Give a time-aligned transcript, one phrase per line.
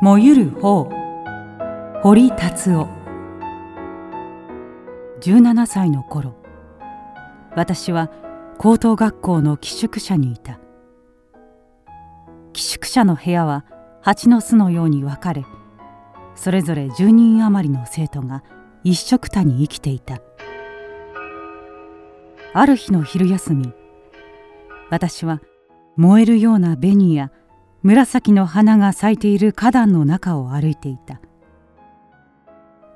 [0.00, 0.88] もゆる方。
[2.04, 2.88] 堀達夫。
[5.20, 6.36] 17歳の頃。
[7.56, 8.08] 私は
[8.58, 10.60] 高等学校の寄宿舎にいた。
[12.52, 13.64] 寄宿舎の部屋は
[14.00, 15.44] 蜂の巣のように分かれ
[16.36, 18.44] それぞれ10人余りの生徒が
[18.84, 20.20] 一緒くたに生きていた。
[22.54, 23.72] ある日の昼休み
[24.90, 25.42] 私は
[25.96, 27.32] 燃えるような紅や
[27.82, 31.20] 紫の花が咲いている花壇の中を歩いていた。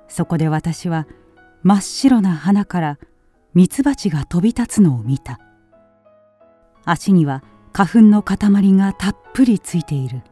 [0.08, 1.06] そこで私は
[1.62, 2.98] 真っ白な花から
[3.54, 5.38] ミツバチが飛び立つのを見た。
[6.84, 10.22] 足には花粉の塊がたっぷりついている。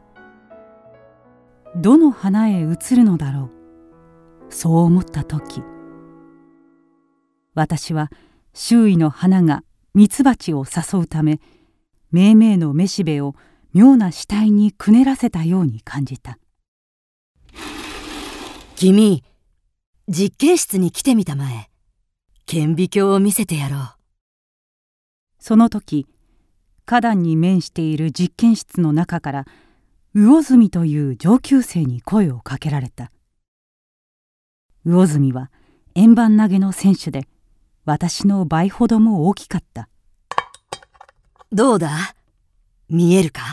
[1.77, 3.49] どの花へ移るのだろ
[4.49, 4.53] う？
[4.53, 5.63] そう思った時
[7.55, 8.11] 私は
[8.53, 9.63] 周囲の花が
[9.93, 11.39] ミツバチを誘うため
[12.11, 13.35] めいめいのめしべを
[13.73, 16.37] 妙な死体にくねらせたように感じた。
[18.75, 19.23] 君
[20.09, 21.69] 実験室に来てみたまえ。
[22.45, 23.95] 顕微鏡を見せてやろう。
[25.39, 26.07] その時
[26.85, 29.45] 花壇に面している実験室の中から
[30.13, 33.11] 魚住という上級生に声をかけられた。
[34.83, 35.51] 魚住は
[35.95, 37.27] 円盤投げの選手で
[37.85, 39.87] 私の倍ほども大きかった。
[41.51, 42.15] どうだ？
[42.89, 43.50] 見えるか？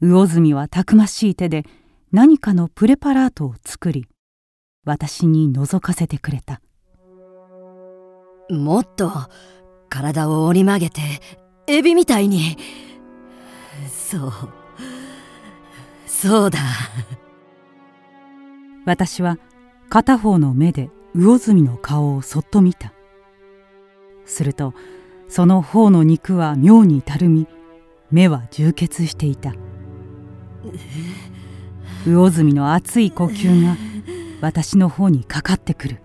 [0.00, 1.64] 魚住はたくましい手で
[2.12, 4.06] 何かのプレパラートを作り
[4.84, 6.62] 私に覗かせてくれた。
[8.48, 9.10] もっと
[9.90, 11.02] 体を折り曲げて
[11.66, 12.56] エビみたいに。
[13.90, 14.32] そう。
[16.06, 16.58] そうだ。
[18.86, 19.38] 私は
[19.90, 22.94] 片方の目で魚住の顔をそっと見た。
[24.24, 24.72] すると
[25.28, 27.46] その方の肉は妙にたるみ
[28.10, 29.52] 目は充血していた
[32.06, 33.76] 魚住の熱い呼吸が
[34.40, 36.00] 私の方にかかってくる。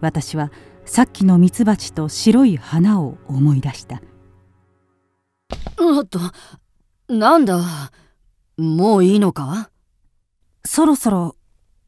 [0.00, 0.50] 私は
[0.84, 4.02] さっきのミツバチと白い花を思い出した。
[5.78, 6.18] おっと
[7.08, 7.60] なんだ？
[8.56, 9.70] もういいのか？
[10.64, 11.36] そろそろ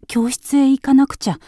[0.07, 1.39] 教室へ行かなくちゃ。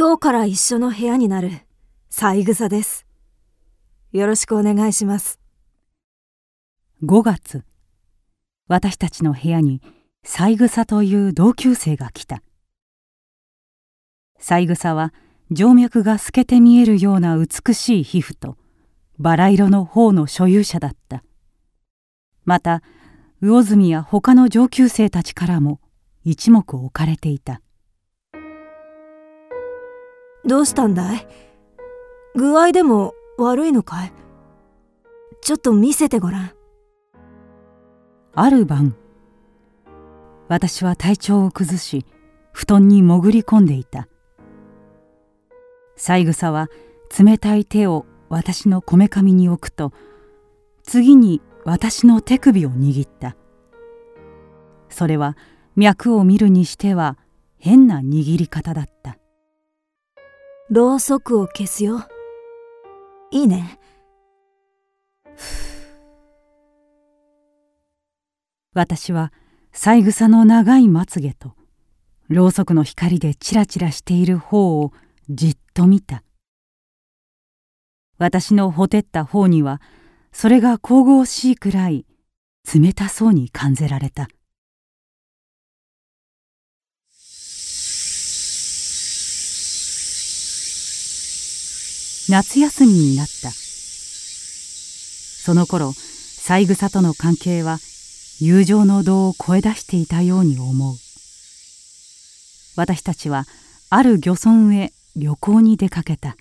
[0.00, 1.50] 今日から一緒の部屋になる
[2.08, 3.04] 三枝です。
[4.12, 5.38] よろしくお願いします。
[7.04, 7.64] 5月、
[8.66, 9.82] 私たちの部屋に
[10.24, 12.42] 三枝という同級生が来た。
[14.38, 15.12] 三枝は
[15.54, 18.56] 静脈が透けて見えるような美しい皮膚と
[19.18, 21.22] バラ色の頬の所有者だった。
[22.46, 22.82] また、
[23.42, 25.78] 魚住や他の上級生たちからも
[26.24, 27.60] 一目置かれていた。
[30.50, 31.28] どうしたんだい？
[32.34, 34.12] 具合でも悪いのかい？
[35.42, 36.50] ちょっと見せてごらん。
[38.34, 38.96] ある晩、
[40.48, 42.04] 私は体調を崩し、
[42.50, 44.08] 布団に潜り込んでいた。
[45.94, 46.68] 三枝は
[47.16, 49.92] 冷たい手を私のこめかみに置くと、
[50.82, 53.36] 次に私の手首を握った。
[54.88, 55.36] それは
[55.76, 57.18] 脈を見るにしては
[57.58, 59.16] 変な握り方だった。
[60.70, 62.06] ろうそくを消すよ。
[63.32, 63.80] いいね。
[68.72, 69.32] 私は
[69.72, 71.54] 三枝の長いまつげと
[72.28, 74.92] ろうそくの光でチラチラしている方を
[75.28, 76.22] じっと見た
[78.18, 79.80] 私のほてった方には
[80.30, 82.06] それが神々しいくらい
[82.72, 84.28] 冷たそうに感じられた
[92.30, 93.50] 夏休みになった。
[93.50, 97.78] その頃三枝との関係は
[98.38, 100.94] 友情の度を超え出していたように思う。
[102.76, 103.46] 私たちは
[103.90, 106.36] ある漁村へ旅行に出かけた。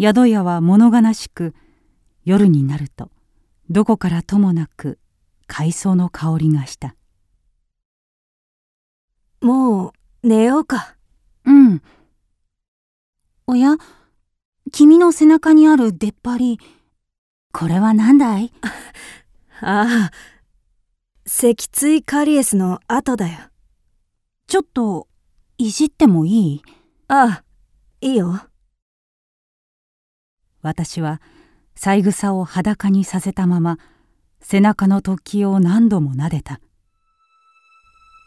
[0.00, 1.54] 宿屋は物悲しく
[2.24, 3.10] 夜になると
[3.68, 4.98] どこからともなく
[5.46, 6.94] 海藻の香りがした。
[9.42, 9.92] もう
[10.26, 10.94] 寝ようか。
[11.44, 11.82] うん
[13.50, 13.78] おや
[14.70, 16.60] 君の背中にある出っ張り、
[17.52, 18.52] これは何だい？
[19.60, 20.10] ああ、
[21.26, 23.40] 脊椎カリエスの跡だよ。
[24.46, 25.08] ちょっと、
[25.58, 26.62] いじってもいい？
[27.08, 27.44] ああ、
[28.00, 28.40] いいよ。
[30.62, 31.20] 私は、
[31.74, 33.78] 三枝を裸にさせたまま、
[34.40, 36.60] 背中の突起を何度も撫でた。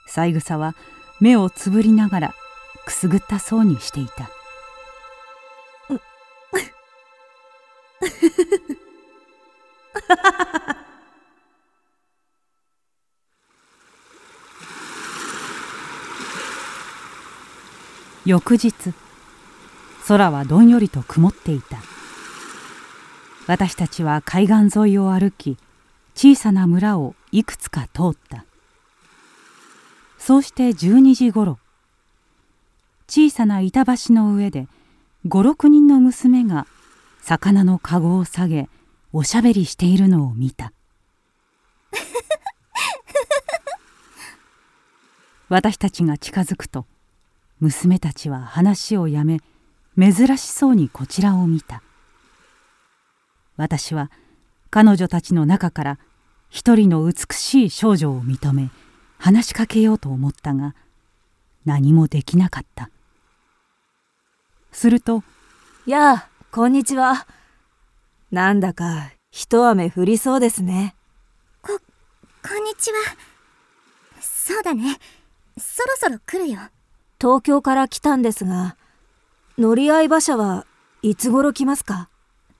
[0.05, 0.75] 三枝は
[1.21, 2.35] 目をつぶりながら
[2.85, 4.29] くすぐったそうにしていた。
[18.25, 18.73] 翌日
[20.07, 21.77] 空はどんよりと曇っていた。
[23.47, 25.57] 私たちは海岸沿いを歩き
[26.15, 28.45] 小さな村をいくつか通った。
[30.17, 31.59] そうして12時ごろ
[33.09, 34.69] 小さな板橋の上で
[35.27, 36.65] 56人の娘が
[37.25, 38.67] 魚のかごを下げ
[39.13, 40.73] おしゃべりしているのを見た。
[45.47, 46.85] 私たちが近づくと
[47.61, 49.39] 娘たちは話をやめ
[49.97, 51.81] 珍しそうにこちらを見た。
[53.55, 54.11] 私は
[54.69, 55.99] 彼女たちの中から
[56.49, 58.69] 一人の美しい少女を認め
[59.17, 60.75] 話しかけようと思ったが
[61.63, 62.89] 何もできなかった。
[64.73, 65.23] すると
[65.87, 67.25] 「やあこんにちは」
[68.29, 70.93] なんだか一雨降りそうですね。
[71.63, 71.79] こ
[72.47, 72.99] こんにちは。
[74.21, 74.99] そうだね。
[75.57, 76.59] そろそろ来るよ。
[77.19, 78.77] 東京から来たんですが
[79.57, 80.67] 乗り合い馬車は
[81.01, 82.07] いつ頃来ますか？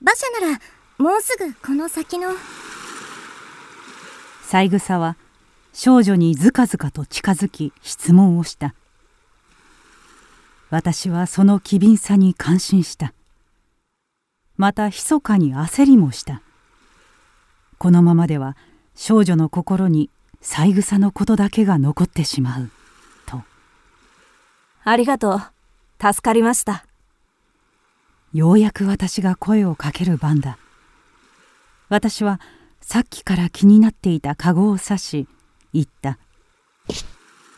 [0.02, 0.60] 馬車なら
[0.98, 2.32] もうすぐこの先の。
[4.42, 5.18] 三枝は
[5.72, 8.74] 少女にずかずかと近づき質問をした。
[10.72, 13.14] 私はその機敏さに感心した
[14.58, 16.42] また密かに焦りもした
[17.78, 18.56] このままでは
[18.96, 20.10] 少女の心に
[20.42, 22.70] 三枝のことだけが残ってしまう
[24.86, 25.42] ありがとう。
[26.02, 26.86] 助かりました。
[28.34, 30.58] ようやく私が声をかける番だ。
[31.88, 32.42] 私は
[32.82, 35.28] さっきから気になっていたカゴを指し、
[35.74, 36.18] 言った。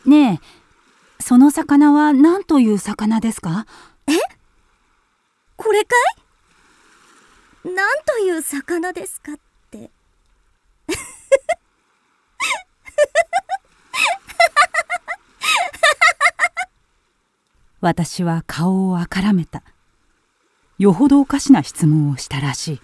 [0.04, 0.40] ねえ、
[1.18, 3.66] その魚は何という魚ですか？
[4.06, 4.12] え？
[5.56, 6.20] これかい？
[7.66, 7.74] 何
[8.04, 9.36] という魚ですかっ
[9.72, 9.90] て。
[17.80, 19.64] 私は顔をあからめた。
[20.78, 22.80] よほどおかしな質問をしたらしい。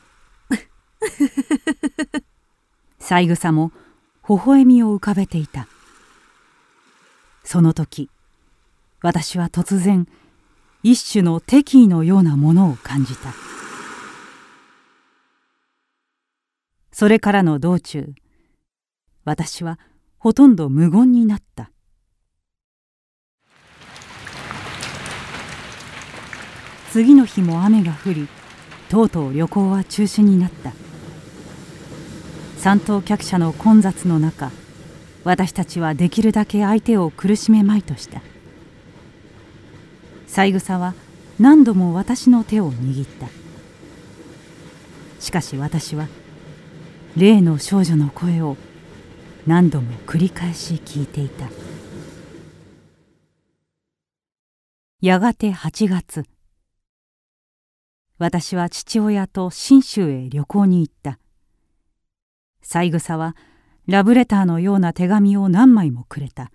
[2.98, 3.70] 三枝も
[4.28, 5.68] 微笑みを浮かべていた。
[7.44, 8.10] その時
[9.00, 10.08] 私は突然
[10.82, 13.41] 一種の敵意のようなものを感じた。
[17.02, 18.14] それからの道中
[19.24, 19.80] 私は
[20.18, 21.72] ほとんど無言になった。
[26.92, 28.28] 次の日も雨が降り
[28.88, 30.74] とうとう旅行は中止になった。
[32.58, 34.52] 三等客車の混雑の中
[35.24, 38.22] 私たちはできるだけ相手を苦しめまいとした。
[40.28, 40.94] 三枝は
[41.40, 43.26] 何度も私の手を握った。
[45.18, 46.06] しかし私は
[47.16, 48.56] 例の少女の声を
[49.46, 51.50] 何度も繰り返し聞いていた。
[55.02, 56.24] やがて8月
[58.16, 61.18] 私は父親と信州へ旅行に行った。
[62.62, 63.36] 三枝は
[63.86, 66.50] ラブレターのような手紙を何枚もくれた。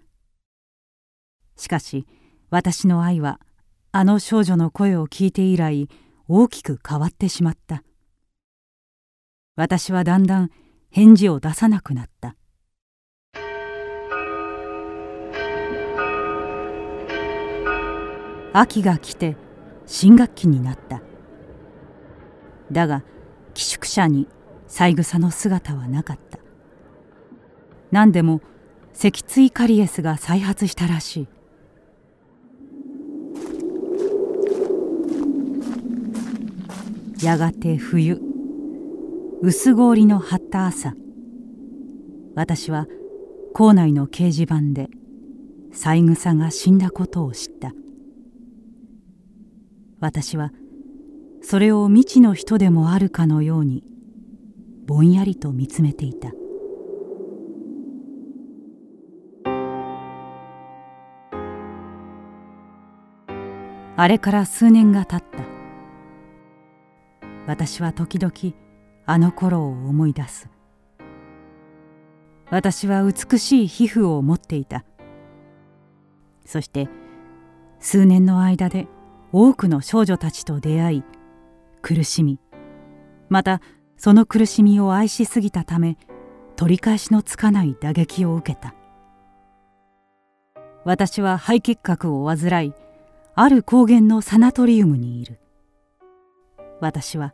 [1.56, 2.08] しかし
[2.50, 3.40] 私の愛は
[3.92, 5.88] あの少女の声を聞いて以来
[6.28, 7.84] 大きく変わってしまった。
[9.58, 10.52] 私はだんだん
[10.92, 12.36] 返事を出さなくなった。
[18.54, 19.36] 秋が来て
[19.88, 21.02] 新学期になった。
[22.72, 23.04] だが
[23.56, 24.28] 寄宿舎に
[24.68, 26.38] 三枝の姿はなかった。
[27.90, 28.42] 何でも
[28.94, 31.28] 脊椎カリエスが再発したらし
[37.22, 37.26] い。
[37.26, 38.27] やがて冬。
[39.40, 40.96] 薄氷の張った朝。
[42.34, 42.88] 私は
[43.54, 44.90] 校内の掲示板で
[45.72, 47.72] 三枝が死んだことを知った。
[50.00, 50.52] 私は
[51.42, 53.84] それを未知の人でもあるかのように
[54.88, 56.32] ぼんやりと見つめていた。
[64.00, 65.46] あれから数年が経った。
[67.46, 68.67] 私は時々
[69.10, 70.50] あの頃を思い出す。
[72.50, 74.84] 私は美しい皮膚を持っていた。
[76.46, 76.90] そして
[77.80, 78.88] 数年の間で
[79.32, 81.04] 多くの少女たちと出会い
[81.82, 82.38] 苦しみ。
[83.30, 83.62] また
[83.96, 85.98] その苦しみを愛しすぎたため
[86.58, 88.76] 取り返しのつかない打撃を受けた。
[90.84, 92.74] 私は肺結核を患い
[93.36, 95.40] ある高原のサナトリウムにいる。
[96.82, 97.34] 私は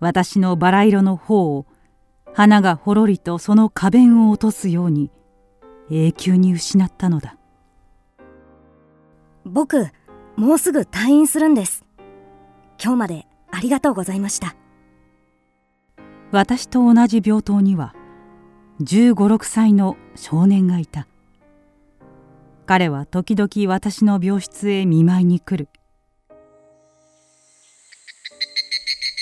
[0.00, 1.66] 私のバラ色の方を
[2.34, 5.10] 花がほろりとその花弁を落とすように
[5.90, 7.36] 永久に失ったのだ。
[9.44, 9.86] 僕
[10.36, 11.84] もうすぐ退院するんです。
[12.82, 14.56] 今日までありがとうございました。
[16.30, 17.94] 私と同じ病棟には
[18.80, 21.06] 1 5 6歳の少年がいた。
[22.66, 25.68] 彼は時々私の病室へ見舞いに来る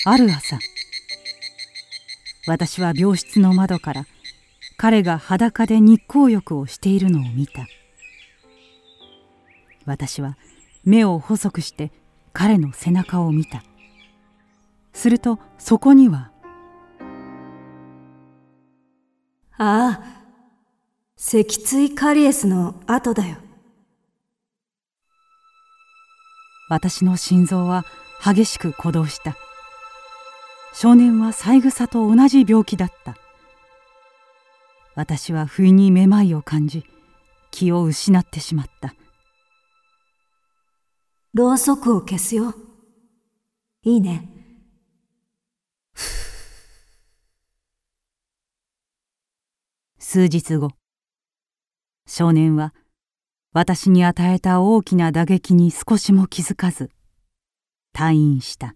[0.07, 0.59] ある朝
[2.45, 4.05] 私は病室の窓から
[4.77, 7.65] 彼が裸で日光浴をしているのを見た。
[9.85, 10.37] 私は
[10.83, 11.91] 目を細くして
[12.33, 13.63] 彼の背中を見た。
[14.93, 16.29] するとそこには
[19.57, 20.01] ああ
[21.17, 23.37] 脊椎カリエスの跡だよ。
[26.69, 27.85] 私の心臓は
[28.23, 29.35] 激しく鼓動した
[30.77, 33.15] 少年は三枝と同じ病気だった。
[34.93, 36.83] 私は不意にめまいを感じ
[37.49, 38.93] 気を失ってしまった。
[41.33, 42.53] ろうそくを消すよ。
[43.83, 44.29] いいね。
[49.97, 50.71] 数日後
[52.05, 52.73] 少年は
[53.53, 56.91] 私に与えた大きな打撃に少しも気づかず
[57.93, 58.75] 退院した